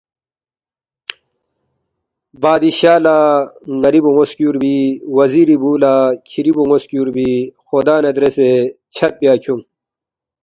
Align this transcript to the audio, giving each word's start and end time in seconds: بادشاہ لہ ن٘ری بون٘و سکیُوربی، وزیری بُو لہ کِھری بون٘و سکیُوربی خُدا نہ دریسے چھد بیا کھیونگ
بادشاہ 2.41 2.99
لہ 3.03 3.17
ن٘ری 3.79 3.99
بون٘و 4.03 4.23
سکیُوربی، 4.31 4.77
وزیری 5.17 5.55
بُو 5.61 5.71
لہ 5.81 5.93
کِھری 6.27 6.51
بون٘و 6.55 6.77
سکیُوربی 6.83 7.31
خُدا 7.65 7.95
نہ 8.03 8.11
دریسے 8.15 8.49
چھد 8.95 9.13
بیا 9.19 9.33
کھیونگ 9.41 9.63